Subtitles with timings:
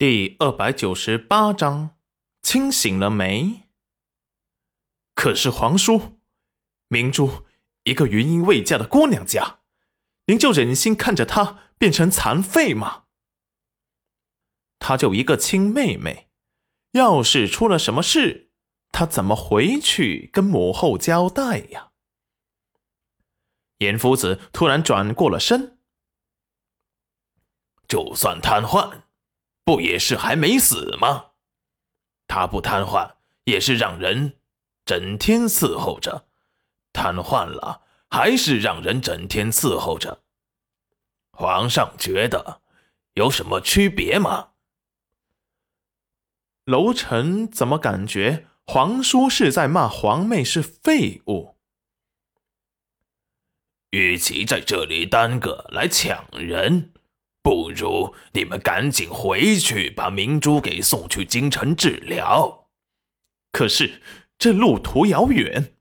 [0.00, 1.98] 第二百九十八章，
[2.40, 3.68] 清醒了没？
[5.14, 6.18] 可是皇叔，
[6.88, 7.44] 明珠
[7.82, 9.58] 一个云英未嫁的姑娘家，
[10.24, 13.04] 您就忍心看着她变成残废吗？
[14.78, 16.30] 她就一个亲妹妹，
[16.92, 18.52] 要是出了什么事，
[18.92, 21.90] 她怎么回去跟母后交代呀？
[23.80, 25.78] 严夫子突然转过了身，
[27.86, 29.02] 就算瘫痪。
[29.70, 31.26] 不也是还没死吗？
[32.26, 33.12] 他不瘫痪，
[33.44, 34.36] 也是让人
[34.84, 36.24] 整天伺候着；
[36.92, 40.24] 瘫痪了，还是让人整天伺候着。
[41.30, 42.62] 皇上觉得
[43.14, 44.48] 有什么区别吗？
[46.64, 51.56] 楼臣怎么感觉皇叔是在骂皇妹是废物？
[53.90, 56.92] 与其在这里耽搁来抢人。
[57.42, 62.68] 不如你们赶紧回去，把明珠给送去京城治疗。
[63.50, 64.02] 可是
[64.38, 65.76] 这路途遥远，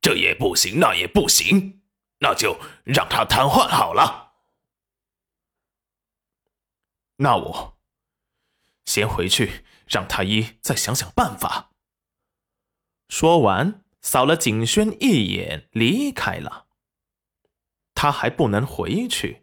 [0.00, 1.82] 这也不行，那也不行，
[2.18, 4.32] 那就让他瘫痪好了。
[7.16, 7.78] 那我
[8.84, 11.70] 先回去，让太医再想想办法。
[13.08, 16.66] 说完，扫了景轩一眼，离开了。
[17.94, 19.41] 他还不能回去。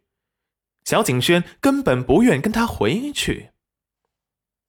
[0.89, 3.51] 小景轩根本不愿跟他回去。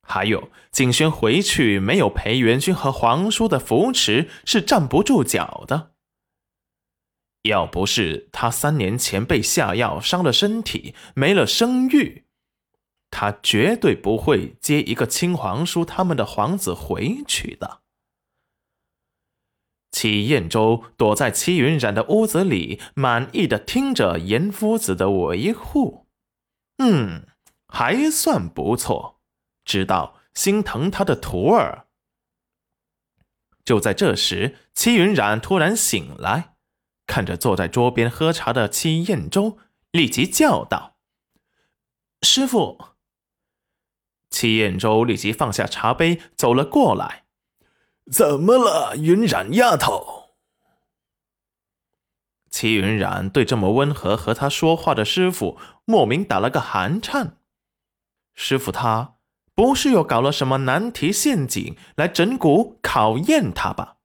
[0.02, 5.92] 还有，景轩回去没有裴元君和皇叔的扶持，是站不住脚的。
[7.44, 12.26] 要不是他三年前被下药伤了身体，没了声誉，
[13.10, 17.80] 他绝对不会接一个亲皇叔他们的皇子回去的。
[19.90, 26.08] 齐彦州躲在齐云染的屋子里，满意的听着严夫子的维护。
[26.82, 27.26] 嗯，
[27.68, 29.20] 还算不错，
[29.66, 31.88] 知道心疼他的徒儿。
[33.66, 36.54] 就在这时，戚云染突然醒来，
[37.06, 39.58] 看着坐在桌边喝茶的戚彦州，
[39.90, 40.96] 立即叫道
[42.22, 42.78] ：“师傅！”
[44.30, 47.26] 戚彦州立即放下茶杯，走了过来
[48.10, 50.19] ：“怎么了，云染丫头？”
[52.60, 57.38] 齐云染对这么温和和他说话的师傅莫名打了个寒颤。
[58.34, 59.14] 师傅他
[59.54, 63.96] 不是又搞了什么难题陷阱来整蛊考验他吧？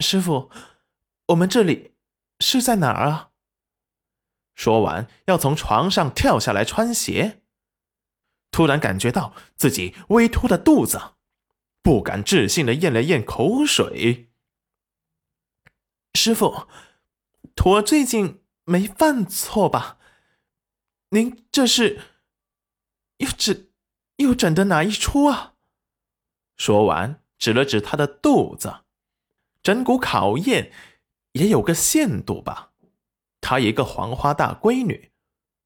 [0.00, 0.50] 师傅，
[1.28, 1.92] 我们这里
[2.40, 3.30] 是在哪儿啊？
[4.56, 7.42] 说完要从床上跳下来穿鞋，
[8.50, 11.00] 突然感觉到自己微凸的肚子，
[11.80, 14.30] 不敢置信的咽了咽口水。
[16.14, 16.66] 师傅。
[17.64, 19.98] 我最近没犯错吧？
[21.10, 22.00] 您这是
[23.18, 23.66] 又整
[24.16, 25.54] 又整的哪一出啊？
[26.56, 28.80] 说完，指了指他的肚子。
[29.62, 30.72] 整蛊考验
[31.32, 32.72] 也有个限度吧？
[33.40, 35.10] 她一个黄花大闺女，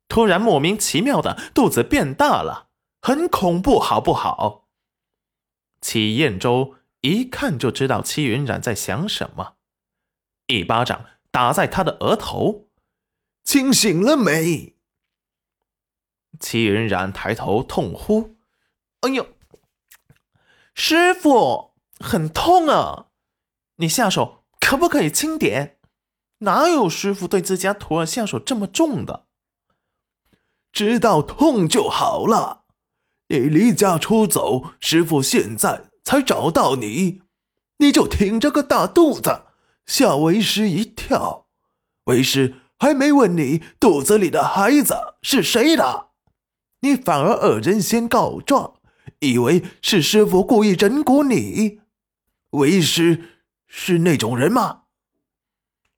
[0.09, 2.71] 突然莫名其妙的肚子变大了，
[3.03, 4.69] 很恐怖，好不好？
[5.81, 9.57] 齐彦州一看就知道戚云染在想什么，
[10.47, 11.05] 一巴掌。
[11.31, 12.69] 打在他的额头，
[13.45, 14.77] 清醒了没？
[16.39, 18.37] 齐云然抬头痛呼
[19.03, 19.29] ：“哎呦，
[20.75, 23.07] 师傅，很痛啊！
[23.77, 25.79] 你下手可不可以轻点？
[26.39, 29.27] 哪有师傅对自家徒儿下手这么重的？
[30.73, 32.65] 知道痛就好了。
[33.29, 37.23] 你离家出走，师傅现在才找到你，
[37.77, 39.45] 你就挺着个大肚子。”
[39.87, 41.47] 吓为师一跳，
[42.05, 46.09] 为师还没问你肚子里的孩子是谁的，
[46.81, 48.81] 你反而恶人先告状，
[49.19, 51.81] 以为是师傅故意整蛊你。
[52.51, 54.83] 为师是那种人吗？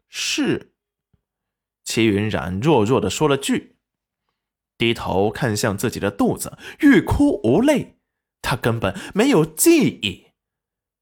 [0.09, 0.72] 是。
[1.84, 3.76] 齐云染弱弱的说了句，
[4.78, 7.99] 低头看向自己的肚子，欲哭无泪。
[8.40, 10.26] 他根本没有记忆，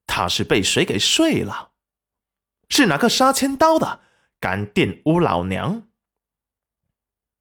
[0.06, 1.69] 他是被谁给睡了？
[2.70, 4.00] 是哪个杀千刀的
[4.40, 5.82] 敢玷污老娘？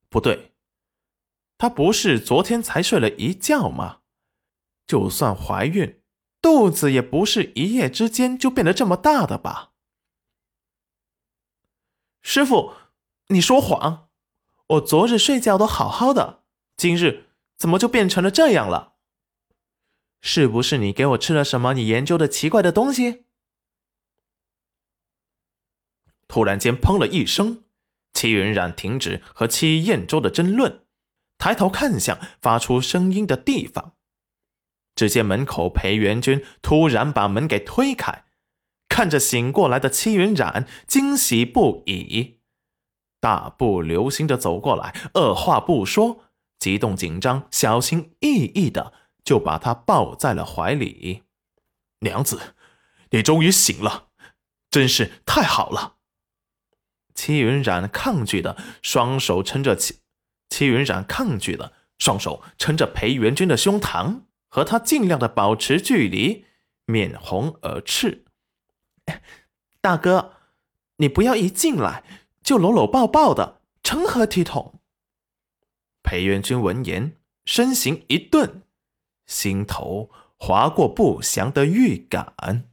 [0.09, 0.51] 不对，
[1.57, 3.99] 她不是昨天才睡了一觉吗？
[4.85, 6.01] 就算怀孕，
[6.41, 9.71] 肚子也不是一夜之间就变得这么大的吧？
[12.21, 12.73] 师傅，
[13.27, 14.09] 你说谎！
[14.67, 16.43] 我昨日睡觉都好好的，
[16.75, 18.95] 今日怎么就变成了这样了？
[20.21, 23.25] 是不是你给我吃了什么你研究的奇怪的东西？
[26.29, 27.63] 突然间，砰了一声，
[28.13, 30.85] 戚云染停止和戚燕州的争论，
[31.39, 33.95] 抬头看向发出声音的地方，
[34.95, 38.25] 只见门口裴元君突然把门给推开，
[38.87, 42.39] 看着醒过来的戚云染，惊喜不已，
[43.19, 46.25] 大步流星的走过来，二话不说，
[46.59, 48.93] 激动紧张、小心翼翼的
[49.23, 51.23] 就把他抱在了怀里。
[52.01, 52.53] 娘子，
[53.09, 54.09] 你终于醒了，
[54.69, 55.95] 真是太好了。
[57.19, 60.00] 戚云染抗拒的双手撑着戚，
[60.48, 66.45] 戚云染抗拒的双手撑着裴元君的胸膛，和他尽量的保持距离，
[66.86, 68.24] 面红耳赤。
[69.81, 70.36] 大哥，
[70.95, 72.06] 你不要一进来
[72.42, 74.80] 就搂搂抱抱的，成何体统？
[76.01, 78.63] 裴元君闻言，身形一顿，
[79.25, 82.69] 心头划过不祥的预感。